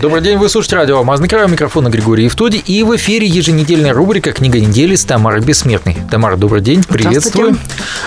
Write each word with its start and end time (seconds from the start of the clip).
Добрый 0.00 0.22
день, 0.22 0.38
вы 0.38 0.48
слушаете 0.48 0.76
радио 0.76 0.98
«Алмазный 0.98 1.28
край», 1.28 1.44
у 1.44 1.48
микрофона 1.48 1.88
Григорий 1.88 2.24
Евтоди, 2.24 2.56
и 2.56 2.82
в 2.84 2.96
эфире 2.96 3.26
еженедельная 3.26 3.92
рубрика 3.92 4.32
«Книга 4.32 4.60
недели» 4.60 4.94
с 4.94 5.04
Тамарой 5.04 5.40
Бессмертной. 5.40 5.96
Тамара, 6.10 6.36
добрый 6.36 6.62
день, 6.62 6.82
приветствую. 6.84 7.58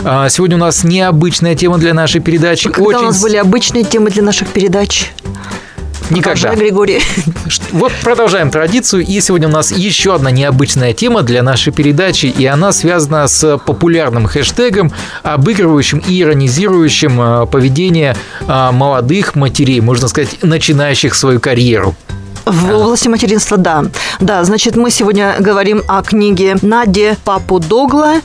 А, 0.03 0.29
сегодня 0.29 0.55
у 0.55 0.59
нас 0.59 0.83
необычная 0.83 1.55
тема 1.55 1.77
для 1.77 1.93
нашей 1.93 2.21
передачи. 2.21 2.69
Когда 2.69 2.89
Очень... 2.89 2.99
у 2.99 3.03
нас 3.03 3.21
были 3.21 3.35
обычные 3.35 3.83
темы 3.83 4.09
для 4.09 4.23
наших 4.23 4.47
передач? 4.47 5.11
Никогда. 6.09 6.49
Продолжай, 6.49 6.55
Григорий. 6.55 7.01
Вот 7.71 7.93
продолжаем 8.03 8.51
традицию. 8.51 9.05
И 9.05 9.21
сегодня 9.21 9.47
у 9.47 9.51
нас 9.51 9.71
еще 9.71 10.13
одна 10.13 10.29
необычная 10.29 10.93
тема 10.93 11.21
для 11.21 11.41
нашей 11.41 11.71
передачи. 11.71 12.25
И 12.25 12.45
она 12.45 12.73
связана 12.73 13.27
с 13.27 13.57
популярным 13.59 14.27
хэштегом, 14.27 14.91
обыгрывающим 15.23 15.99
и 15.99 16.21
иронизирующим 16.21 17.21
э, 17.21 17.45
поведение 17.47 18.17
э, 18.41 18.71
молодых 18.71 19.35
матерей, 19.35 19.79
можно 19.79 20.09
сказать, 20.09 20.39
начинающих 20.41 21.15
свою 21.15 21.39
карьеру. 21.39 21.95
В 22.45 22.73
области 22.73 23.07
материнства, 23.07 23.55
да. 23.55 23.85
Да, 24.19 24.43
значит, 24.43 24.75
мы 24.75 24.91
сегодня 24.91 25.35
говорим 25.39 25.83
о 25.87 26.01
книге 26.01 26.57
Нади 26.61 27.13
Папу 27.23 27.59
Догла 27.59 28.21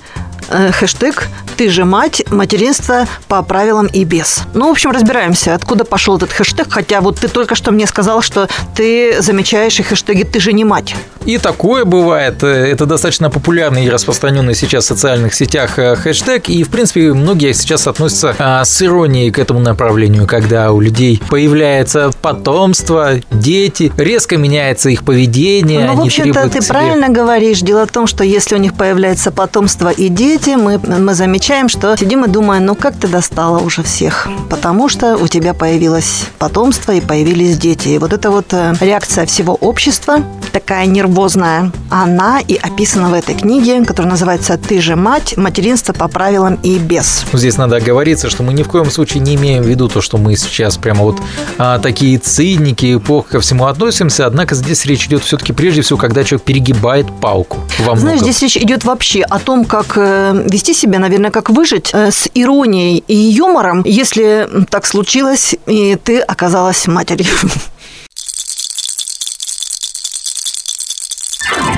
хэштег 0.49 1.29
«Ты 1.57 1.71
же 1.71 1.85
мать, 1.85 2.23
материнство 2.31 3.07
по 3.29 3.43
правилам 3.43 3.87
и 3.87 4.05
без». 4.05 4.43
Ну, 4.55 4.69
в 4.69 4.73
общем, 4.73 4.91
разбираемся, 4.91 5.55
откуда 5.55 5.85
пошел 5.85 6.17
этот 6.17 6.33
хэштег, 6.33 6.67
хотя 6.71 7.01
вот 7.01 7.19
ты 7.19 7.29
только 7.29 7.55
что 7.55 7.71
мне 7.71 7.87
сказал, 7.87 8.23
что 8.23 8.49
ты 8.75 9.21
замечаешь 9.21 9.79
и 9.81 9.83
хэштеги 9.83 10.25
«Ты 10.25 10.41
же 10.41 10.53
не 10.53 10.65
мать». 10.65 10.95
И 11.27 11.39
такое 11.39 11.85
бывает. 11.85 12.45
Это 12.45 12.87
достаточно 12.87 13.31
популярный 13.31 13.85
и 13.85 13.91
распространенный 13.91 14.55
сейчас 14.55 14.85
в 14.85 14.89
социальных 14.89 15.35
сетях 15.35 15.77
э, 15.77 15.97
хэштег. 15.97 16.49
И, 16.49 16.63
в 16.63 16.69
принципе, 16.69 17.13
многие 17.13 17.53
сейчас 17.53 17.89
относятся 17.89 18.37
а, 18.39 18.65
с 18.65 18.81
иронией 18.81 19.33
к 19.33 19.41
этому 19.41 19.59
направлению, 19.59 20.29
когда 20.29 20.71
у 20.71 20.81
людей 20.81 21.21
появляется 21.29 22.13
потомство, 22.23 23.15
дети, 23.33 23.93
резко 23.97 24.37
меняется 24.37 24.89
их 24.89 25.05
поведение. 25.05 25.87
Ну, 25.87 25.97
в 25.97 26.01
общем-то, 26.03 26.49
ты 26.49 26.63
правильно 26.63 27.09
говоришь. 27.09 27.59
Дело 27.59 27.87
в 27.87 27.91
том, 27.91 28.07
что 28.07 28.23
если 28.23 28.55
у 28.55 28.59
них 28.59 28.75
появляется 28.75 29.33
потомство 29.33 29.89
и 29.89 30.09
дети, 30.09 30.36
мы, 30.45 30.79
мы 30.79 31.15
замечаем, 31.15 31.69
что 31.69 31.97
сидим 31.97 32.25
и 32.25 32.29
думаем, 32.29 32.67
ну 32.67 32.75
как 32.75 32.97
ты 32.97 33.09
достала 33.09 33.59
уже 33.59 33.83
всех? 33.83 34.29
Потому 34.51 34.89
что 34.89 35.17
у 35.17 35.29
тебя 35.29 35.55
появилось 35.55 36.25
потомство 36.39 36.93
и 36.93 37.01
появились 37.01 37.57
дети. 37.57 37.89
И 37.89 37.99
вот 37.99 38.13
эта 38.13 38.31
вот 38.31 38.53
э, 38.53 38.75
реакция 38.81 39.27
всего 39.27 39.55
общества, 39.55 40.23
такая 40.53 40.87
нервозная. 40.87 41.73
Она 41.91 42.41
и 42.41 42.57
описана 42.57 43.09
в 43.09 43.15
этой 43.15 43.35
книге, 43.35 43.85
которая 43.85 44.11
называется 44.11 44.59
«Ты 44.59 44.81
же 44.81 44.97
мать. 44.97 45.37
Материнство 45.37 45.93
по 45.93 46.09
правилам 46.09 46.59
и 46.63 46.79
без». 46.79 47.25
Здесь 47.33 47.57
надо 47.57 47.77
оговориться, 47.77 48.31
что 48.31 48.43
мы 48.43 48.53
ни 48.53 48.63
в 48.63 48.69
коем 48.69 48.91
случае 48.91 49.23
не 49.23 49.35
имеем 49.35 49.63
в 49.63 49.67
виду 49.67 49.89
то, 49.89 50.01
что 50.01 50.19
мы 50.19 50.37
сейчас 50.37 50.77
прямо 50.77 51.03
вот 51.03 51.17
а, 51.59 51.79
такие 51.79 52.19
циники, 52.19 52.99
плохо 52.99 53.33
ко 53.33 53.41
всему 53.41 53.67
относимся. 53.67 54.27
Однако 54.27 54.55
здесь 54.55 54.87
речь 54.87 55.07
идет 55.07 55.23
все-таки 55.25 55.53
прежде 55.53 55.83
всего, 55.83 55.99
когда 55.99 56.25
человек 56.25 56.45
перегибает 56.45 57.07
палку. 57.21 57.59
Во 57.81 57.97
Знаешь, 57.97 58.21
здесь 58.21 58.43
речь 58.43 58.57
идет 58.57 58.85
вообще 58.85 59.23
о 59.23 59.39
том, 59.39 59.65
как 59.65 59.97
э, 59.97 60.26
вести 60.33 60.75
себя, 60.75 60.99
наверное, 60.99 61.31
как 61.31 61.51
выжить 61.51 61.91
э, 61.93 62.11
с 62.11 62.29
иронией 62.35 63.05
и 63.07 63.17
юмором, 63.17 63.83
если 63.85 64.49
так 64.71 64.87
случилось, 64.87 65.55
и 65.67 65.97
ты 65.97 66.21
оказалась 66.21 66.87
матерью. 66.87 67.27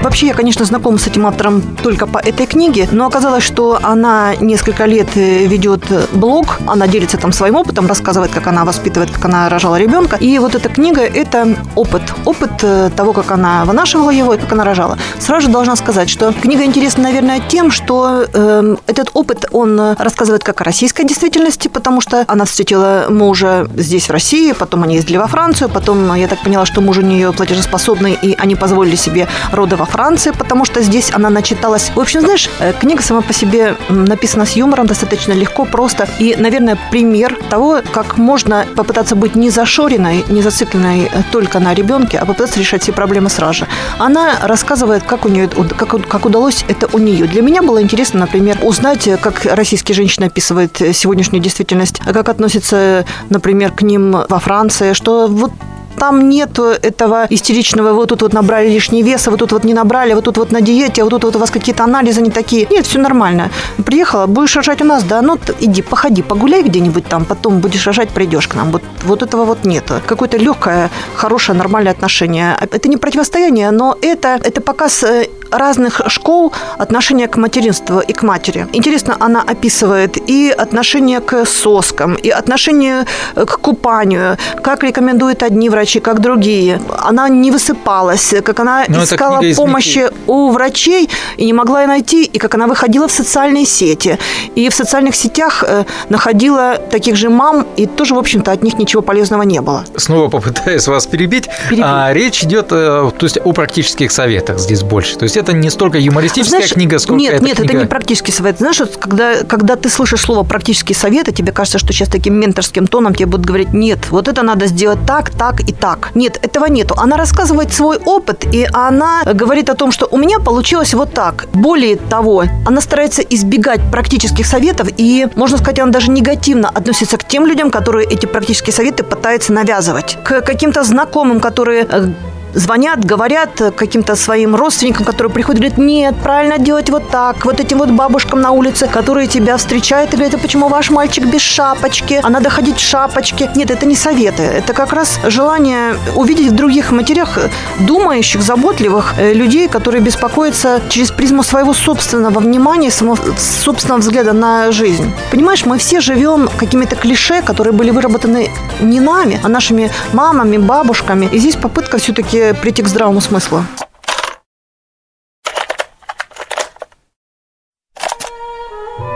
Вообще, 0.09 0.29
я, 0.29 0.33
конечно, 0.33 0.65
знакома 0.65 0.97
с 0.97 1.07
этим 1.07 1.27
автором 1.27 1.61
только 1.83 2.07
по 2.07 2.17
этой 2.17 2.47
книге, 2.47 2.89
но 2.91 3.05
оказалось, 3.05 3.45
что 3.45 3.79
она 3.83 4.35
несколько 4.37 4.87
лет 4.87 5.09
э, 5.17 5.45
ведет 5.45 5.83
блог, 6.15 6.61
она 6.67 6.89
делится 6.89 7.19
там 7.19 7.31
своим 7.31 7.57
опытом, 7.57 7.87
рассказывает, 7.87 8.31
как 8.33 8.47
она 8.47 8.65
воспитывает, 8.65 9.11
как 9.11 9.27
она 9.27 9.51
рожала 9.51 9.77
ребенка. 9.77 10.17
И 10.17 10.39
вот 10.39 10.55
эта 10.55 10.71
книга– 10.71 11.03
это 11.03 11.55
опыт. 11.77 12.01
Опыт 12.25 12.53
э, 12.63 12.89
того, 12.97 13.13
как 13.13 13.31
она 13.33 13.67
вынашивала 13.67 14.09
его 14.09 14.33
и 14.33 14.39
как 14.39 14.51
она 14.51 14.65
рожала. 14.65 14.97
Сразу 15.19 15.49
же 15.49 15.53
должна 15.53 15.77
сказать, 15.77 16.09
что 16.09 16.33
книга 16.33 16.65
интересна, 16.65 17.03
наверное, 17.03 17.41
тем, 17.41 17.71
что 17.71 18.25
э, 18.33 18.77
этот 18.87 19.11
опыт, 19.13 19.45
он 19.53 19.79
рассказывает 19.99 20.43
как 20.43 20.63
о 20.63 20.65
российской 20.65 21.05
действительности, 21.05 21.69
потому 21.69 22.01
что 22.01 22.25
она 22.29 22.47
встретила 22.47 23.09
мужа 23.11 23.69
здесь, 23.77 24.09
в 24.09 24.13
России, 24.13 24.53
потом 24.53 24.85
они 24.85 24.95
ездили 24.95 25.19
во 25.19 25.27
Францию, 25.27 25.69
потом, 25.69 26.15
я 26.15 26.29
так 26.29 26.43
поняла, 26.43 26.65
что 26.65 26.81
муж 26.81 26.97
у 26.97 27.03
нее 27.03 27.31
платежеспособный, 27.35 28.19
и 28.23 28.35
они 28.39 28.55
позволили 28.55 28.97
себе 28.97 29.29
роды 29.53 29.77
во 29.77 29.85
Франции, 29.85 29.98
потому 30.33 30.65
что 30.65 30.81
здесь 30.81 31.11
она 31.13 31.29
начиталась. 31.29 31.91
В 31.95 31.99
общем, 32.01 32.21
знаешь, 32.21 32.49
э, 32.61 32.73
книга 32.73 33.03
сама 33.03 33.21
по 33.21 33.33
себе 33.33 33.75
написана 33.89 34.47
с 34.47 34.53
юмором, 34.53 34.87
достаточно 34.87 35.33
легко, 35.33 35.65
просто. 35.65 36.09
И, 36.21 36.37
наверное, 36.39 36.79
пример 36.91 37.37
того, 37.51 37.81
как 37.93 38.17
можно 38.17 38.65
попытаться 38.77 39.17
быть 39.17 39.35
не 39.35 39.51
зашоренной, 39.51 40.25
не 40.29 40.41
зацикленной 40.41 41.11
э, 41.13 41.23
только 41.33 41.59
на 41.59 41.75
ребенке, 41.75 42.19
а 42.19 42.27
попытаться 42.27 42.61
решать 42.61 42.83
все 42.83 42.93
проблемы 42.93 43.29
сразу 43.29 43.55
же. 43.55 43.67
Она 43.99 44.39
рассказывает, 44.43 45.03
как 45.03 45.25
у 45.25 45.29
нее, 45.29 45.49
как, 45.49 46.07
как 46.07 46.25
удалось 46.25 46.65
это 46.69 46.89
у 46.93 46.99
нее. 46.99 47.27
Для 47.27 47.43
меня 47.43 47.63
было 47.63 47.83
интересно, 47.83 48.21
например, 48.21 48.59
узнать, 48.63 49.09
э, 49.09 49.17
как 49.17 49.45
российские 49.47 49.97
женщины 49.97 50.27
описывают 50.27 50.81
сегодняшнюю 50.93 51.43
действительность, 51.43 51.99
как 51.99 52.29
относятся, 52.29 53.05
например, 53.31 53.73
к 53.73 53.83
ним 53.83 54.13
во 54.29 54.39
Франции, 54.39 54.93
что 54.93 55.27
вот 55.27 55.51
там 55.99 56.29
нет 56.29 56.59
этого 56.59 57.27
истеричного, 57.31 57.93
вот 57.93 58.09
тут 58.09 58.23
вот 58.23 58.33
набрали 58.33 58.69
лишний 58.69 59.03
вес, 59.03 59.29
а 59.29 59.31
вот 59.31 59.41
тут 59.41 59.53
вот 59.53 59.65
не 59.65 59.75
набрали, 59.75 60.15
вот 60.15 60.25
тут 60.25 60.39
вот 60.39 60.53
на 60.53 60.61
диете, 60.61 61.03
а 61.03 61.05
вот 61.05 61.11
тут 61.11 61.25
вот 61.25 61.37
у 61.37 61.39
вас 61.39 61.51
какие-то 61.51 61.85
анализы 61.85 62.23
не 62.23 62.31
такие. 62.31 62.67
Нет, 62.71 62.87
все 62.87 62.99
нормально. 62.99 63.51
Приехала, 63.85 64.27
будешь 64.27 64.57
рожать 64.57 64.83
у 64.83 64.85
нас, 64.85 65.05
да, 65.05 65.23
ну 65.23 65.39
иди, 65.61 65.83
походи, 65.83 66.23
погуляй 66.23 66.63
где-нибудь 66.63 67.07
там, 67.07 67.25
потом 67.25 67.61
будешь 67.61 67.87
рожать, 67.87 68.11
придешь 68.11 68.49
к 68.49 68.55
нам. 68.55 68.71
Вот, 68.71 68.83
вот 69.05 69.23
этого 69.23 69.45
вот 69.45 69.65
нет. 69.65 69.93
Какое-то 70.07 70.37
легкое, 70.37 70.91
хорошее, 71.15 71.59
нормальное 71.59 71.93
отношение. 71.93 72.57
Это 72.61 72.89
не 72.89 72.97
противостояние, 72.97 73.71
но 73.71 73.97
это, 74.03 74.39
это 74.43 74.61
показ 74.61 75.03
э, 75.03 75.29
разных 75.51 76.01
школ 76.09 76.53
отношения 76.79 77.29
к 77.29 77.37
материнству 77.37 78.01
и 78.01 78.13
к 78.13 78.23
матери. 78.23 78.67
Интересно, 78.73 79.17
она 79.21 79.43
описывает 79.43 80.17
и 80.31 80.51
отношение 80.51 81.21
к 81.21 81.45
соскам, 81.45 82.15
и 82.15 82.31
отношение 82.31 83.05
э, 83.35 83.45
к 83.45 83.59
купанию, 83.59 84.37
как 84.63 84.83
рекомендуют 84.85 85.43
одни 85.43 85.71
врачи, 85.71 86.01
как 86.01 86.21
другие. 86.21 86.81
Она 86.99 87.29
не 87.29 87.51
высыпалась, 87.51 88.35
как 88.45 88.61
она 88.61 88.85
Но 88.89 88.99
ну, 88.99 89.05
искала 89.05 89.43
помощи 89.57 90.11
у 90.27 90.51
врачей 90.51 91.09
и 91.37 91.47
не 91.47 91.53
могла 91.53 91.83
ее 91.83 91.89
найти, 91.89 92.25
и 92.25 92.39
как 92.39 92.55
она 92.55 92.67
выходила 92.67 93.09
в 93.09 93.13
социальные 93.13 93.67
сети. 93.67 94.19
И 94.55 94.69
в 94.69 94.75
социальных 94.75 95.15
сетях 95.15 95.65
э, 95.67 95.85
находила 96.09 96.79
таких 96.91 97.17
же 97.17 97.31
мам, 97.31 97.67
и 97.77 97.87
тоже, 97.87 98.15
в 98.15 98.19
общем-то, 98.19 98.53
от 98.53 98.63
них 98.63 98.79
ничего 98.79 99.03
полезного 99.03 99.43
не 99.43 99.61
было. 99.61 99.85
Снова 99.97 100.29
попытаюсь 100.29 100.87
вас 100.89 101.07
перебить. 101.07 101.49
перебить. 101.69 101.85
А, 101.87 102.13
речь 102.13 102.45
идет 102.45 102.67
э, 102.71 103.11
то 103.17 103.25
есть, 103.25 103.39
о 103.43 103.53
практических 103.53 104.13
советах 104.13 104.59
здесь 104.59 104.83
больше. 104.83 105.17
То 105.17 105.25
есть 105.25 105.37
это 105.39 105.53
не 105.53 105.71
столько 105.71 105.99
юмористическая 105.99 106.61
Знаешь, 106.61 106.73
книга, 106.73 106.99
сколько 106.99 107.21
нет, 107.21 107.35
это 107.35 107.45
нет, 107.45 107.57
книга... 107.57 107.73
это 107.73 107.83
не 107.83 107.89
практический 107.89 108.33
совет. 108.33 108.59
Знаешь, 108.59 108.81
вот, 108.81 108.97
когда, 108.97 109.45
когда 109.45 109.77
ты 109.77 109.89
слышишь 109.89 110.21
слово 110.21 110.45
практический 110.45 110.95
совет, 110.95 111.29
и 111.29 111.33
тебе 111.33 111.53
кажется, 111.53 111.79
что 111.79 111.93
сейчас 111.93 112.09
таким 112.09 112.35
менторским 112.35 112.87
тоном 112.87 113.15
тебе 113.15 113.27
будут 113.27 113.47
говорить, 113.47 113.73
нет, 113.73 113.99
вот 114.11 114.29
это 114.29 114.43
надо 114.43 114.67
сделать 114.67 114.99
так, 115.07 115.31
так 115.31 115.61
и 115.61 115.73
так. 115.73 116.11
Нет, 116.15 116.39
этого 116.43 116.67
нету. 116.67 116.95
Она 116.97 117.17
рассказывает 117.17 117.73
свой 117.73 117.99
опыт, 117.99 118.45
и 118.53 118.67
она 118.73 119.23
говорит 119.25 119.71
о 119.71 119.75
том, 119.75 119.93
что 119.93 120.07
у 120.11 120.17
меня 120.17 120.39
получилось 120.39 120.95
вот 120.95 121.15
так. 121.15 121.47
Более 121.53 121.97
того, 121.97 122.45
она 122.67 122.81
старается 122.81 123.23
избегать 123.23 123.81
практических 123.91 124.47
советов, 124.47 124.89
и, 124.97 125.27
можно 125.35 125.59
сказать, 125.59 125.79
она 125.81 125.93
даже 125.93 126.11
негативно 126.11 126.69
относится 126.69 127.17
к 127.17 127.27
тем 127.27 127.47
людям, 127.47 127.71
которые 127.71 128.07
эти 128.09 128.27
практические 128.27 128.73
советы 128.73 129.05
пытаются 129.05 129.53
навязывать. 129.53 130.19
К 130.25 130.41
каким-то 130.41 130.85
знакомым, 130.85 131.41
которые 131.41 131.87
э, 131.89 132.09
звонят, 132.55 133.05
говорят 133.05 133.51
каким-то 133.77 134.17
своим 134.17 134.55
родственникам, 134.55 135.05
которые 135.05 135.33
приходят, 135.33 135.61
говорят, 135.61 135.79
нет, 135.79 136.15
правильно 136.23 136.59
делать 136.59 136.91
вот 136.91 137.11
так. 137.11 137.45
Вот 137.45 137.61
этим 137.61 137.79
вот 137.79 137.91
бабушкам 137.91 138.41
на 138.41 138.51
улице, 138.51 138.87
которые 138.87 139.27
тебя 139.27 139.57
встречают 139.57 140.13
и 140.13 140.17
говорят, 140.17 140.35
а 140.35 140.39
почему 140.39 140.69
ваш 140.69 140.91
мальчик 140.91 141.25
без 141.27 141.41
шапочки, 141.41 142.21
а 142.23 142.31
надо 142.31 142.51
ходить 142.51 142.77
в 142.77 142.81
шапочке. 142.81 143.51
Нет, 143.55 143.71
это 143.71 143.87
не 143.87 143.97
советы. 143.97 144.43
Это 144.43 144.73
как 144.73 144.93
раз 144.93 145.19
желание 145.25 145.97
увидеть 146.17 146.49
в 146.49 146.55
других 146.55 146.91
матерях 146.93 147.39
думающих, 147.81 148.43
заботливых 148.43 149.15
э, 149.19 149.33
людей, 149.33 149.69
которые 149.69 150.03
беспокоятся 150.03 150.81
через 150.89 151.11
призму 151.11 151.43
своего 151.43 151.75
собственного 151.75 152.41
внимания, 152.41 152.91
своего 152.91 153.17
собственного 153.37 154.01
взгляда 154.01 154.33
на 154.33 154.73
жизнь. 154.73 155.13
Понимаешь, 155.31 155.65
мы 155.67 155.79
все 155.79 156.01
живем 156.01 156.49
какими-то 156.59 156.97
клише, 156.97 157.43
которые 157.43 157.73
были 157.73 157.91
выработаны 157.91 158.51
не 158.81 159.01
нами, 159.01 159.41
а 159.43 159.49
нашими 159.49 159.91
мамами, 160.13 160.57
бабушками. 160.57 161.29
И 161.33 161.39
здесь 161.39 161.57
попытка 161.57 161.99
все-таки 161.99 162.38
прийти 162.61 162.83
к 162.83 162.89
здравому 162.89 163.21
смыслу. 163.21 163.65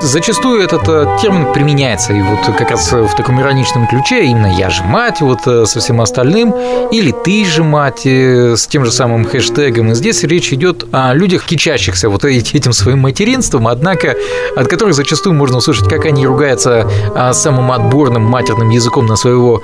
Зачастую 0.02 0.62
этот 0.62 0.88
э, 0.88 1.06
термин 1.20 1.52
применяется 1.52 2.12
и 2.12 2.20
вот 2.20 2.40
как 2.58 2.70
раз 2.70 2.90
в 2.92 3.14
таком 3.16 3.40
ироничном 3.40 3.86
ключе, 3.86 4.24
именно 4.24 4.52
«я 4.58 4.68
же 4.68 4.82
мать», 4.82 5.20
вот 5.20 5.42
со 5.42 5.80
всем 5.80 6.00
остальным, 6.00 6.54
или 6.90 7.12
«ты 7.12 7.44
же 7.44 7.62
мать», 7.62 8.04
с 8.04 8.66
тем 8.66 8.84
же 8.84 8.90
самым 8.90 9.24
хэштегом. 9.24 9.92
И 9.92 9.94
здесь 9.94 10.24
речь 10.24 10.52
идет 10.52 10.84
о 10.92 11.14
людях, 11.14 11.44
кичащихся 11.44 12.08
вот 12.08 12.24
этим 12.24 12.72
своим 12.72 12.98
материнством, 13.00 13.68
однако 13.68 14.16
от 14.56 14.66
которых 14.66 14.94
зачастую 14.94 15.34
можно 15.34 15.58
услышать, 15.58 15.88
как 15.88 16.04
они 16.04 16.26
ругаются 16.26 16.88
самым 17.32 17.70
отборным 17.70 18.22
матерным 18.22 18.70
языком 18.70 19.06
на 19.06 19.16
своего 19.16 19.62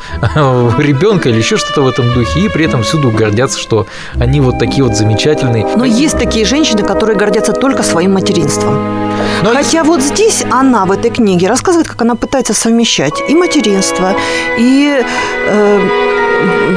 ребенка 0.79 1.31
или 1.31 1.39
еще 1.39 1.57
что-то 1.57 1.83
в 1.83 1.89
этом 1.89 2.13
духе, 2.15 2.41
и 2.41 2.49
при 2.49 2.65
этом 2.65 2.83
всюду 2.85 3.11
гордятся, 3.11 3.59
что 3.59 3.87
они 4.15 4.41
вот 4.41 4.59
такие 4.59 4.85
вот 4.85 4.97
замечательные. 4.97 5.67
Но 5.77 5.85
есть 5.85 6.17
такие 6.19 6.45
женщины, 6.45 6.83
которые 6.83 7.17
гордятся 7.17 7.53
только 7.53 7.83
своим 7.83 8.13
материнством. 8.13 9.09
Но 9.43 9.53
Хотя 9.53 9.83
вот 9.83 10.01
здесь 10.01 10.28
она 10.51 10.85
в 10.85 10.93
этой 10.93 11.11
книге 11.11 11.49
рассказывает, 11.49 11.89
как 11.89 12.03
она 12.03 12.15
пытается 12.15 12.55
совмещать 12.55 13.15
и 13.29 13.35
материнство, 13.35 14.15
и 14.59 15.03
э, 15.47 16.18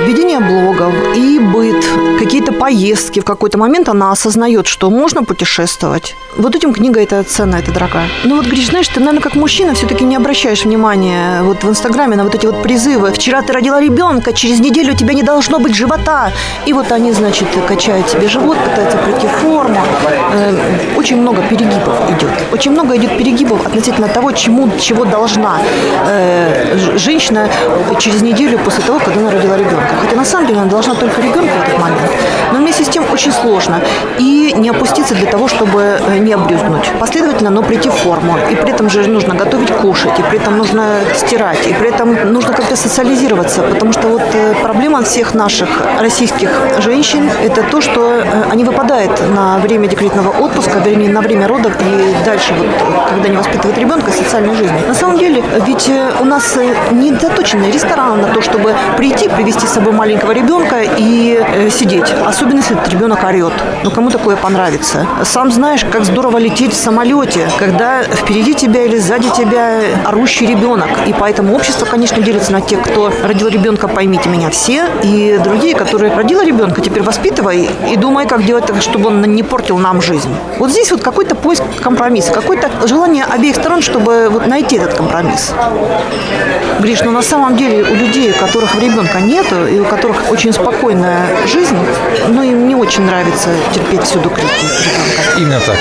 ведение 0.06 0.40
блогов 0.40 0.94
и 1.16 1.40
быт, 1.40 1.86
какие-то 2.20 2.52
поездки. 2.54 3.20
В 3.20 3.26
какой-то 3.26 3.58
момент 3.58 3.90
она 3.90 4.12
осознает, 4.12 4.68
что 4.68 4.90
можно 4.90 5.24
путешествовать. 5.24 6.16
Вот 6.38 6.56
этим 6.56 6.74
книга 6.74 7.02
это 7.02 7.24
ценна, 7.24 7.58
это 7.58 7.72
дорогая. 7.72 8.08
Ну 8.24 8.38
вот, 8.38 8.46
Гриш, 8.46 8.68
знаешь, 8.68 8.88
ты, 8.88 9.00
наверное, 9.00 9.22
как 9.22 9.36
мужчина 9.36 9.74
все-таки 9.74 10.04
не 10.04 10.16
обращаешь 10.16 10.64
внимания 10.64 11.42
вот 11.44 11.64
в 11.64 11.70
Инстаграме 11.70 12.16
на 12.16 12.24
вот 12.24 12.36
эти 12.36 12.46
вот 12.46 12.64
призывы. 12.64 13.12
Вчера 13.12 13.42
ты 13.42 13.54
родила 13.54 13.80
ребенка, 13.82 14.34
через 14.34 14.60
неделю 14.60 14.94
у 14.94 14.96
тебя 14.96 15.14
не 15.14 15.24
должно 15.24 15.60
быть 15.60 15.76
живота. 15.76 16.32
И 16.66 16.74
вот 16.74 16.92
они, 16.92 17.12
значит, 17.12 17.48
качают 17.68 18.10
себе 18.10 18.28
живот, 18.28 18.58
пытаются 18.58 18.98
прийти 18.98 19.28
в 19.28 19.42
форму. 19.42 19.82
Э, 20.34 20.54
очень 20.96 21.18
много 21.18 21.42
перегибов 21.42 21.96
идет. 22.10 22.32
Очень 22.52 22.72
много 22.72 22.96
идет 22.96 23.18
перегибов 23.18 23.66
относительно 23.66 24.08
того, 24.08 24.32
чему, 24.32 24.70
чего 24.80 25.06
должна 25.06 25.58
э, 26.08 26.98
женщина 26.98 27.50
через 28.00 28.22
неделю 28.22 28.58
после 28.60 28.84
того, 28.84 29.00
когда 29.00 29.20
она 29.22 29.32
родила 29.32 29.51
родила 29.52 29.72
ребенка. 29.72 29.96
Хотя 30.02 30.16
на 30.16 30.26
самом 30.26 30.48
деле 30.48 30.60
она 30.60 30.70
должна 30.70 30.94
только 30.94 31.22
ребенка 31.22 31.54
в 31.54 31.68
этот 31.68 31.80
момент. 31.80 32.12
Но 32.52 32.58
вместе 32.60 32.84
с 32.84 32.88
тем 32.88 33.04
очень 33.12 33.32
сложно. 33.32 33.80
И 34.20 34.54
не 34.56 34.70
опуститься 34.70 35.16
для 35.16 35.30
того, 35.30 35.48
чтобы 35.48 36.00
э, 36.00 36.18
не 36.18 36.34
обрюзгнуть. 36.34 36.92
Последовательно, 37.00 37.50
но 37.50 37.64
прийти 37.64 37.90
в 37.90 37.94
форму. 37.94 38.38
И 38.52 38.56
при 38.56 38.72
этом 38.72 38.90
же 38.90 39.08
нужно 39.08 39.36
готовить 39.36 39.72
кушать, 39.72 40.20
и 40.20 40.24
при 40.24 40.38
этом 40.38 40.58
нужно 40.58 41.00
стирать, 41.16 41.68
и 41.68 41.74
при 41.74 41.90
этом 41.90 42.34
нужно 42.34 42.54
как-то 42.54 42.76
социализироваться. 42.76 43.62
Потому 43.62 43.94
что 43.94 44.08
вот 44.08 44.24
э, 44.34 44.54
проблема 44.62 45.04
всех 45.04 45.34
наших 45.34 45.70
российских 46.00 46.50
женщин– 46.80 47.30
это 47.44 47.64
то, 47.64 47.82
что 47.82 48.02
э, 48.02 48.24
они 48.52 48.64
выпадают 48.64 49.22
на 49.36 49.58
время 49.58 49.88
декретного 49.88 50.30
отпуска, 50.30 50.80
вернее, 50.80 51.10
на 51.10 51.22
время 51.22 51.48
родов 51.48 51.74
и 51.80 52.26
дальше, 52.26 52.54
вот, 52.54 52.68
когда 53.10 53.26
они 53.26 53.38
воспитывают 53.38 53.78
ребенка, 53.78 54.12
социальной 54.12 54.56
жизни. 54.56 54.82
На 54.88 54.94
самом 54.94 55.18
деле, 55.18 55.44
ведь 55.66 55.90
у 56.20 56.26
нас 56.26 56.58
не 56.92 57.14
заточенный 57.14 57.72
ресторан 57.72 58.22
на 58.22 58.28
то, 58.28 58.42
чтобы 58.42 58.76
прийти, 58.98 59.30
привести 59.42 59.66
с 59.66 59.72
собой 59.72 59.92
маленького 59.92 60.34
ребенка 60.34 60.84
и 60.98 61.44
э, 61.44 61.70
сидеть. 61.72 62.14
Особенно, 62.28 62.58
если 62.58 62.78
этот 62.78 62.90
ребенок 62.90 63.24
орет. 63.24 63.54
Ну, 63.84 63.90
кому 63.90 64.12
такое 64.12 64.36
понравится? 64.36 65.08
Сам 65.24 65.52
знаешь, 65.52 65.84
как 65.92 66.06
здорово 66.06 66.38
лететь 66.38 66.74
в 66.74 66.78
самолете, 66.78 67.50
когда 67.58 68.04
впереди 68.04 68.54
тебя 68.54 68.84
или 68.84 69.00
сзади 69.00 69.30
тебя 69.30 69.80
орущий 70.06 70.46
ребенок. 70.46 70.90
И 71.08 71.14
поэтому 71.14 71.56
общество, 71.56 71.88
конечно, 71.88 72.22
делится 72.22 72.52
на 72.52 72.62
тех, 72.62 72.84
кто 72.84 73.12
родил 73.24 73.48
ребенка, 73.48 73.88
поймите 73.88 74.30
меня 74.30 74.52
все, 74.52 74.86
и 75.02 75.40
другие, 75.44 75.74
которые 75.76 76.14
родила 76.14 76.44
ребенка, 76.46 76.82
теперь 76.82 77.02
воспитывай 77.02 77.68
и 77.90 77.98
думай, 77.98 78.28
как 78.28 78.46
делать 78.46 78.68
так, 78.68 78.80
чтобы 78.82 79.08
он 79.08 79.22
не 79.22 79.42
портил 79.42 79.80
нам 79.80 80.04
жизнь. 80.04 80.30
Вот 80.60 80.70
здесь 80.70 80.92
вот 80.92 81.02
какой-то 81.02 81.34
поиск 81.34 81.64
компромисса, 81.82 82.32
какое-то 82.32 82.70
желание 82.88 83.26
обеих 83.26 83.56
сторон, 83.56 83.82
чтобы 83.82 84.30
вот 84.30 84.46
найти 84.46 84.76
этот 84.76 84.94
компромисс. 84.94 85.52
Гриш, 86.80 87.02
ну 87.02 87.12
на 87.12 87.24
самом 87.24 87.58
деле 87.58 87.84
у 87.84 87.96
людей, 87.96 88.32
у 88.32 88.34
которых 88.34 88.76
ребенка 88.76 89.20
нет, 89.20 89.31
нету, 89.32 89.66
и 89.66 89.80
у 89.80 89.86
которых 89.86 90.30
очень 90.30 90.52
спокойная 90.52 91.28
жизнь, 91.48 91.78
но 92.28 92.44
им 92.44 92.68
не 92.68 92.76
очень 92.76 93.04
нравится 93.04 93.50
терпеть 93.74 94.04
всюду 94.04 94.30
крики 94.30 94.48
ребенка. 94.48 95.38
Именно 95.38 95.60
так. 95.62 95.78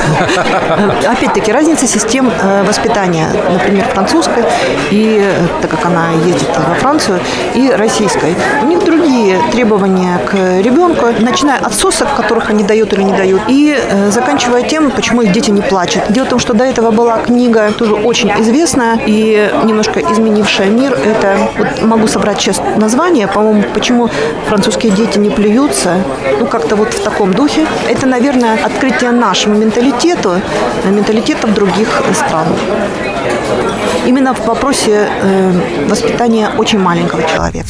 Опять-таки, 1.06 1.52
разница 1.52 1.86
систем 1.86 2.30
э, 2.30 2.62
воспитания, 2.64 3.28
например, 3.52 3.84
французской, 3.86 4.44
и 4.90 5.20
э, 5.22 5.46
так 5.60 5.70
как 5.70 5.86
она 5.86 6.10
ездит 6.26 6.48
во 6.56 6.74
Францию, 6.74 7.20
и 7.54 7.70
российской. 7.70 8.34
У 8.62 8.66
них 8.66 8.84
другие 8.84 9.40
требования 9.52 10.18
к 10.26 10.60
ребенку, 10.62 11.06
начиная 11.18 11.58
от 11.58 11.74
сосок, 11.74 12.08
которых 12.16 12.50
они 12.50 12.64
дают 12.64 12.92
или 12.92 13.02
не 13.02 13.12
дают, 13.12 13.42
и 13.48 13.76
э, 13.76 14.10
заканчивая 14.10 14.62
тем, 14.62 14.90
почему 14.90 15.22
их 15.22 15.32
дети 15.32 15.50
не 15.50 15.62
плачут. 15.62 16.02
Дело 16.08 16.26
в 16.26 16.28
том, 16.28 16.38
что 16.38 16.54
до 16.54 16.64
этого 16.64 16.90
была 16.90 17.18
книга, 17.18 17.72
тоже 17.72 17.94
очень 17.94 18.30
известная 18.40 18.98
и 19.06 19.50
немножко 19.64 20.00
изменившая 20.00 20.68
мир. 20.68 20.92
Это, 20.92 21.36
вот 21.58 21.82
могу 21.82 22.06
собрать 22.06 22.40
сейчас 22.40 22.60
название, 22.76 23.28
по-моему, 23.28 23.64
почему 23.74 24.08
французские 24.48 24.92
дети 24.92 25.18
не 25.18 25.30
плюются, 25.30 26.02
ну, 26.38 26.46
как-то 26.46 26.76
вот 26.76 26.92
в 26.94 27.02
таком 27.02 27.32
духе. 27.32 27.66
Это, 27.88 28.06
наверное, 28.06 28.58
открытие 28.64 29.10
нашему 29.10 29.56
менталитету, 29.90 30.40
менталитетов 30.84 31.54
других 31.54 31.88
стран. 32.14 32.46
Именно 34.06 34.34
в 34.34 34.46
вопросе 34.46 35.08
э, 35.22 35.86
воспитания 35.88 36.50
очень 36.56 36.78
маленького 36.78 37.22
человека. 37.22 37.68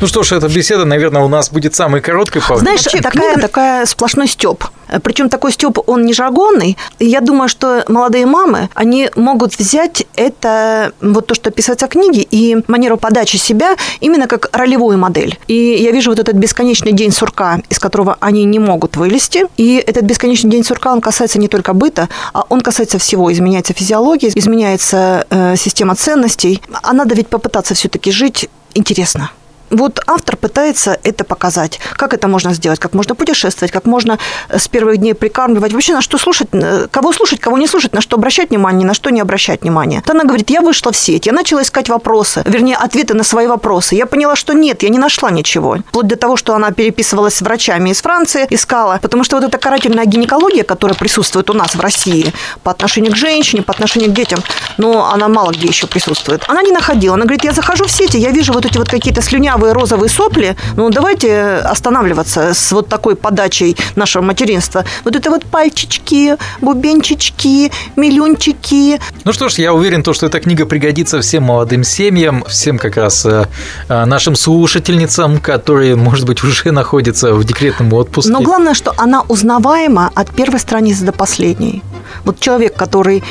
Ну 0.00 0.06
что 0.06 0.22
ж, 0.22 0.32
эта 0.32 0.48
беседа, 0.48 0.84
наверное, 0.84 1.22
у 1.22 1.28
нас 1.28 1.50
будет 1.50 1.74
самой 1.74 2.00
короткой. 2.00 2.42
По... 2.42 2.56
Знаешь, 2.56 2.82
такая, 2.82 3.10
книга... 3.10 3.40
такая 3.40 3.86
сплошной 3.86 4.28
степ. 4.28 4.64
Причем 5.02 5.28
такой 5.28 5.52
степ, 5.52 5.78
он 5.86 6.04
не 6.04 6.12
жаргонный. 6.12 6.76
Я 6.98 7.20
думаю, 7.20 7.48
что 7.48 7.84
молодые 7.88 8.26
мамы, 8.26 8.68
они 8.74 9.10
могут 9.16 9.58
взять 9.58 10.06
это, 10.16 10.92
вот 11.00 11.26
то, 11.26 11.34
что 11.34 11.50
описывается 11.50 11.86
в 11.86 11.90
книге, 11.90 12.26
и 12.30 12.56
манеру 12.66 12.96
подачи 12.96 13.36
себя 13.36 13.76
именно 14.00 14.26
как 14.26 14.48
ролевую 14.52 14.98
модель. 14.98 15.38
И 15.46 15.54
я 15.54 15.90
вижу 15.90 16.10
вот 16.10 16.18
этот 16.18 16.34
бесконечный 16.34 16.92
день 16.92 17.12
сурка, 17.12 17.60
из 17.70 17.78
которого 17.78 18.16
они 18.20 18.44
не 18.44 18.58
могут 18.58 18.96
вылезти. 18.96 19.46
И 19.56 19.82
этот 19.86 20.04
бесконечный 20.04 20.50
день 20.50 20.64
сурка, 20.64 20.92
он 20.92 21.00
касается 21.00 21.38
не 21.38 21.48
только 21.48 21.72
быта, 21.72 22.08
а 22.32 22.44
он 22.48 22.60
касается 22.60 22.98
всего. 22.98 23.32
Изменяется 23.32 23.72
физиология, 23.72 24.30
изменяется 24.34 25.26
э, 25.30 25.56
система 25.56 25.94
ценностей. 25.94 26.62
А 26.82 26.92
надо 26.92 27.14
ведь 27.14 27.28
попытаться 27.28 27.74
все-таки 27.74 28.10
жить 28.10 28.48
интересно. 28.74 29.30
Вот 29.74 30.00
автор 30.06 30.36
пытается 30.36 30.98
это 31.02 31.24
показать. 31.24 31.80
Как 31.96 32.14
это 32.14 32.28
можно 32.28 32.54
сделать? 32.54 32.78
Как 32.78 32.94
можно 32.94 33.14
путешествовать? 33.14 33.72
Как 33.72 33.86
можно 33.86 34.18
э, 34.48 34.58
с 34.58 34.68
первых 34.68 34.98
дней 34.98 35.14
прикармливать? 35.14 35.72
Вообще 35.72 35.94
на 35.94 36.02
что 36.02 36.18
слушать? 36.18 36.48
Э, 36.52 36.86
кого 36.90 37.12
слушать, 37.12 37.40
кого 37.40 37.58
не 37.58 37.66
слушать? 37.66 37.92
На 37.92 38.00
что 38.00 38.16
обращать 38.16 38.50
внимание, 38.50 38.86
на 38.86 38.94
что 38.94 39.10
не 39.10 39.20
обращать 39.20 39.62
внимания? 39.62 40.02
Вот 40.06 40.10
она 40.14 40.24
говорит, 40.24 40.50
я 40.50 40.60
вышла 40.60 40.92
в 40.92 40.96
сеть, 40.96 41.26
я 41.26 41.32
начала 41.32 41.62
искать 41.62 41.88
вопросы, 41.88 42.42
вернее, 42.46 42.76
ответы 42.76 43.14
на 43.14 43.24
свои 43.24 43.46
вопросы. 43.46 43.96
Я 43.96 44.06
поняла, 44.06 44.36
что 44.36 44.52
нет, 44.52 44.82
я 44.82 44.88
не 44.90 44.98
нашла 44.98 45.30
ничего. 45.30 45.78
Вплоть 45.88 46.06
до 46.06 46.16
того, 46.16 46.36
что 46.36 46.54
она 46.54 46.70
переписывалась 46.70 47.34
с 47.34 47.42
врачами 47.42 47.90
из 47.90 48.00
Франции, 48.00 48.46
искала. 48.50 48.98
Потому 49.02 49.24
что 49.24 49.36
вот 49.36 49.44
эта 49.44 49.58
карательная 49.58 50.04
гинекология, 50.04 50.62
которая 50.62 50.96
присутствует 50.96 51.50
у 51.50 51.52
нас 51.52 51.74
в 51.74 51.80
России 51.80 52.32
по 52.62 52.70
отношению 52.70 53.12
к 53.12 53.16
женщине, 53.16 53.62
по 53.62 53.72
отношению 53.72 54.10
к 54.10 54.14
детям, 54.14 54.40
но 54.78 55.10
она 55.12 55.28
мало 55.28 55.50
где 55.50 55.66
еще 55.66 55.86
присутствует. 55.86 56.44
Она 56.48 56.62
не 56.62 56.70
находила. 56.70 57.14
Она 57.14 57.24
говорит, 57.24 57.44
я 57.44 57.52
захожу 57.52 57.84
в 57.86 57.90
сети, 57.90 58.18
я 58.18 58.30
вижу 58.30 58.52
вот 58.52 58.64
эти 58.64 58.78
вот 58.78 58.88
какие-то 58.88 59.22
слюнявые 59.22 59.63
кровавые 59.64 59.72
розовые 59.72 60.10
сопли, 60.10 60.56
ну 60.76 60.90
давайте 60.90 61.56
останавливаться 61.70 62.52
с 62.54 62.72
вот 62.72 62.88
такой 62.88 63.16
подачей 63.16 63.76
нашего 63.96 64.22
материнства. 64.22 64.84
Вот 65.04 65.16
это 65.16 65.30
вот 65.30 65.44
пальчички, 65.44 66.36
бубенчички, 66.60 67.70
миллиончики. 67.96 69.00
Ну 69.24 69.32
что 69.32 69.48
ж, 69.48 69.54
я 69.54 69.72
уверен, 69.72 70.02
то, 70.02 70.12
что 70.12 70.26
эта 70.26 70.40
книга 70.40 70.66
пригодится 70.66 71.20
всем 71.20 71.44
молодым 71.44 71.84
семьям, 71.84 72.44
всем 72.44 72.78
как 72.78 72.96
раз 72.96 73.24
э, 73.26 73.46
э, 73.88 74.04
нашим 74.04 74.36
слушательницам, 74.36 75.38
которые, 75.38 75.96
может 75.96 76.26
быть, 76.26 76.44
уже 76.44 76.70
находятся 76.70 77.32
в 77.32 77.44
декретном 77.44 77.92
отпуске. 77.92 78.32
Но 78.32 78.40
главное, 78.40 78.74
что 78.74 78.92
она 78.98 79.22
узнаваема 79.28 80.10
от 80.14 80.30
первой 80.30 80.60
страницы 80.60 81.04
до 81.04 81.12
последней. 81.12 81.82
Вот 82.24 82.40
человек, 82.40 82.76
который 82.76 83.22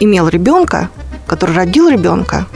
имел 0.00 0.28
ребенка, 0.28 0.88
который 1.26 1.54
родил 1.54 1.88
ребенка, 1.88 2.46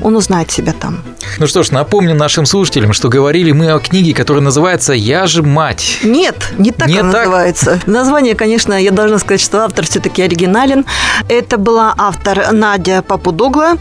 он 0.00 0.16
узнает 0.16 0.50
себя 0.50 0.72
там. 0.72 1.02
Ну 1.38 1.46
что 1.46 1.62
ж, 1.62 1.70
напомню 1.70 2.14
нашим 2.14 2.46
слушателям, 2.46 2.92
что 2.92 3.08
говорили 3.08 3.52
мы 3.52 3.70
о 3.70 3.78
книге, 3.78 4.14
которая 4.14 4.42
называется 4.42 4.92
«Я 4.92 5.26
же 5.26 5.42
мать». 5.42 6.00
Нет, 6.02 6.52
не 6.58 6.70
так 6.70 6.88
не 6.88 6.98
она 6.98 7.12
так? 7.12 7.20
называется. 7.22 7.80
Название, 7.86 8.34
конечно, 8.34 8.74
я 8.74 8.90
должна 8.90 9.18
сказать, 9.18 9.40
что 9.40 9.64
автор 9.64 9.86
все-таки 9.86 10.22
оригинален. 10.22 10.84
Это 11.28 11.58
была 11.58 11.94
автор 11.96 12.52
Надя 12.52 13.02
Папудогла 13.02 13.78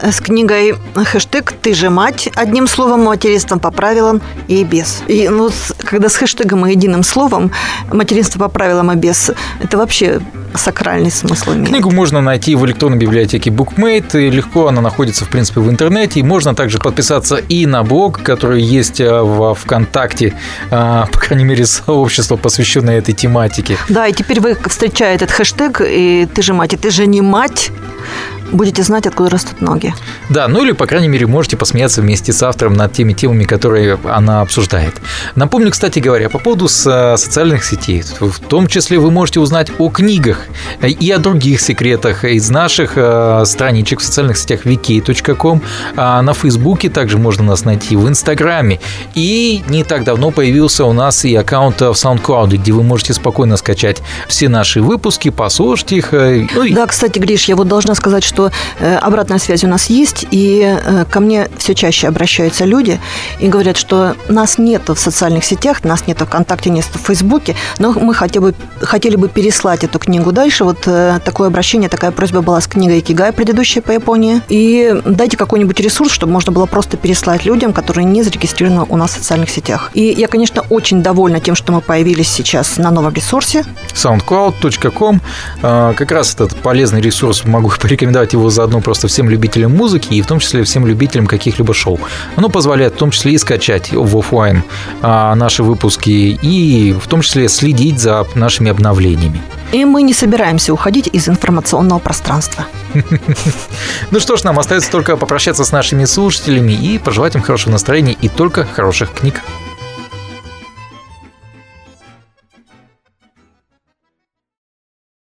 с 0.00 0.20
книгой 0.20 0.76
хэштег 0.94 1.52
«Ты 1.62 1.74
же 1.74 1.90
мать». 1.90 2.28
Одним 2.34 2.66
словом, 2.66 3.02
материнством 3.04 3.60
по 3.60 3.70
правилам 3.70 4.22
и 4.48 4.64
без. 4.64 5.02
И 5.08 5.28
ну, 5.28 5.50
когда 5.78 6.08
с 6.08 6.16
хэштегом 6.16 6.66
и 6.66 6.70
единым 6.72 7.02
словом 7.02 7.52
материнство 7.92 8.38
по 8.38 8.48
правилам 8.48 8.92
и 8.92 8.96
без, 8.96 9.30
это 9.62 9.76
вообще 9.76 10.20
сакральный 10.54 11.10
смысл 11.10 11.52
имеет. 11.52 11.68
Книгу 11.68 11.90
можно 11.90 12.20
найти 12.20 12.54
в 12.54 12.64
электронной 12.64 12.98
библиотеке 12.98 13.50
BookMate. 13.50 14.26
И 14.26 14.30
легко 14.30 14.68
она 14.68 14.80
находится, 14.80 15.24
в 15.24 15.28
принципе, 15.28 15.60
в 15.60 15.70
интернете. 15.70 16.20
И 16.20 16.22
можно 16.22 16.54
также 16.54 16.78
подписаться 16.78 17.36
и 17.36 17.66
на 17.66 17.82
блог, 17.82 18.22
который 18.22 18.62
есть 18.62 19.00
э, 19.00 19.22
в 19.22 19.54
ВКонтакте, 19.54 20.34
э, 20.70 21.04
по 21.10 21.18
крайней 21.18 21.44
мере, 21.44 21.66
сообщество, 21.66 22.36
посвященное 22.36 22.98
этой 22.98 23.14
тематике. 23.14 23.76
Да, 23.88 24.06
и 24.06 24.12
теперь 24.12 24.40
вы, 24.40 24.56
встречая 24.66 25.14
этот 25.14 25.30
хэштег, 25.30 25.80
и 25.84 26.28
ты 26.32 26.42
же 26.42 26.54
мать, 26.54 26.74
и 26.74 26.76
ты 26.76 26.90
же 26.90 27.06
не 27.06 27.20
мать, 27.20 27.70
будете 28.52 28.82
знать, 28.82 29.06
откуда 29.06 29.30
растут 29.30 29.60
ноги. 29.60 29.94
Да, 30.28 30.48
ну 30.48 30.62
или, 30.64 30.72
по 30.72 30.86
крайней 30.86 31.08
мере, 31.08 31.26
можете 31.26 31.56
посмеяться 31.56 32.02
вместе 32.02 32.32
с 32.32 32.42
автором 32.42 32.74
над 32.74 32.92
теми 32.92 33.12
темами, 33.12 33.44
которые 33.44 33.98
она 34.04 34.40
обсуждает. 34.40 34.94
Напомню, 35.34 35.70
кстати 35.70 35.98
говоря, 35.98 36.28
по 36.28 36.38
поводу 36.38 36.68
социальных 36.68 37.64
сетей. 37.64 38.02
В 38.20 38.40
том 38.40 38.66
числе 38.66 38.98
вы 38.98 39.10
можете 39.10 39.40
узнать 39.40 39.70
о 39.78 39.88
книгах 39.88 40.46
и 40.82 41.10
о 41.10 41.18
других 41.18 41.60
секретах 41.60 42.24
из 42.24 42.50
наших 42.50 42.92
э, 42.96 43.42
страничек 43.46 44.00
в 44.00 44.04
социальных 44.04 44.36
сетях 44.36 44.66
wiki.com. 44.66 45.62
А 45.96 46.22
на 46.22 46.34
Фейсбуке 46.34 46.88
также 46.88 47.18
можно 47.18 47.44
нас 47.44 47.64
найти, 47.64 47.96
в 47.96 48.08
Инстаграме. 48.08 48.80
И 49.14 49.62
не 49.68 49.84
так 49.84 50.04
давно 50.04 50.30
появился 50.30 50.84
у 50.84 50.92
нас 50.92 51.24
и 51.24 51.34
аккаунт 51.34 51.80
в 51.80 51.92
SoundCloud, 51.92 52.56
где 52.56 52.72
вы 52.72 52.82
можете 52.82 53.14
спокойно 53.14 53.56
скачать 53.56 54.02
все 54.28 54.48
наши 54.48 54.80
выпуски, 54.80 55.30
послушать 55.30 55.92
их. 55.92 56.14
Э, 56.14 56.46
ну, 56.54 56.74
да, 56.74 56.86
кстати, 56.86 57.18
Гриш, 57.18 57.44
я 57.44 57.56
вот 57.56 57.68
должна 57.68 57.94
сказать, 57.94 58.24
что 58.24 58.43
что 58.44 58.52
э, 58.80 58.96
обратная 58.96 59.38
связь 59.38 59.64
у 59.64 59.68
нас 59.68 59.86
есть, 59.86 60.26
и 60.30 60.62
э, 60.62 61.04
ко 61.10 61.20
мне 61.20 61.48
все 61.58 61.74
чаще 61.74 62.08
обращаются 62.08 62.64
люди 62.64 63.00
и 63.40 63.48
говорят, 63.48 63.76
что 63.76 64.16
нас 64.28 64.58
нет 64.58 64.88
в 64.88 64.96
социальных 64.96 65.44
сетях, 65.44 65.84
нас 65.84 66.06
нет 66.06 66.20
в 66.20 66.26
ВКонтакте, 66.26 66.70
нет 66.70 66.84
в 66.84 67.06
Фейсбуке, 67.06 67.54
но 67.78 67.92
мы 67.92 68.14
хотя 68.14 68.40
бы, 68.40 68.54
хотели 68.80 69.16
бы 69.16 69.28
переслать 69.28 69.84
эту 69.84 69.98
книгу 69.98 70.32
дальше. 70.32 70.64
Вот 70.64 70.86
э, 70.86 71.20
такое 71.24 71.48
обращение, 71.48 71.88
такая 71.88 72.10
просьба 72.10 72.42
была 72.42 72.60
с 72.60 72.66
книгой 72.66 73.00
Кигай, 73.00 73.32
предыдущей 73.32 73.80
по 73.80 73.92
Японии. 73.92 74.40
И 74.48 74.94
дайте 75.04 75.36
какой-нибудь 75.36 75.80
ресурс, 75.80 76.12
чтобы 76.12 76.32
можно 76.32 76.52
было 76.52 76.66
просто 76.66 76.96
переслать 76.96 77.44
людям, 77.44 77.72
которые 77.72 78.04
не 78.04 78.22
зарегистрированы 78.22 78.86
у 78.88 78.96
нас 78.96 79.12
в 79.12 79.14
социальных 79.18 79.50
сетях. 79.50 79.90
И 79.94 80.02
я, 80.02 80.28
конечно, 80.28 80.62
очень 80.70 81.02
довольна 81.02 81.40
тем, 81.40 81.54
что 81.54 81.72
мы 81.72 81.80
появились 81.80 82.28
сейчас 82.28 82.76
на 82.76 82.90
новом 82.90 83.12
ресурсе. 83.14 83.64
soundcloud.com 83.94 85.20
Как 85.60 86.10
раз 86.10 86.34
этот 86.34 86.54
полезный 86.56 87.00
ресурс 87.00 87.44
могу 87.44 87.70
порекомендовать 87.80 88.23
открывать 88.24 88.32
его 88.32 88.50
заодно 88.50 88.80
просто 88.80 89.08
всем 89.08 89.28
любителям 89.30 89.76
музыки 89.76 90.14
и 90.14 90.22
в 90.22 90.26
том 90.26 90.38
числе 90.38 90.62
всем 90.62 90.86
любителям 90.86 91.26
каких-либо 91.26 91.74
шоу. 91.74 91.98
Оно 92.36 92.48
позволяет 92.48 92.94
в 92.94 92.96
том 92.96 93.10
числе 93.10 93.32
и 93.32 93.38
скачать 93.38 93.92
в 93.92 94.16
офлайн 94.16 94.62
а, 95.02 95.34
наши 95.34 95.62
выпуски 95.62 96.38
и 96.42 96.92
в 96.92 97.06
том 97.06 97.20
числе 97.20 97.48
следить 97.48 98.00
за 98.00 98.26
нашими 98.34 98.70
обновлениями. 98.70 99.40
И 99.72 99.84
мы 99.84 100.02
не 100.02 100.14
собираемся 100.14 100.72
уходить 100.72 101.08
из 101.12 101.28
информационного 101.28 102.00
пространства. 102.00 102.66
Ну 104.10 104.20
что 104.20 104.36
ж, 104.36 104.44
нам 104.44 104.58
остается 104.58 104.90
только 104.90 105.16
попрощаться 105.16 105.64
с 105.64 105.72
нашими 105.72 106.04
слушателями 106.04 106.72
и 106.72 106.98
пожелать 106.98 107.34
им 107.34 107.42
хорошего 107.42 107.72
настроения 107.72 108.16
и 108.22 108.28
только 108.28 108.64
хороших 108.64 109.12
книг. 109.12 109.42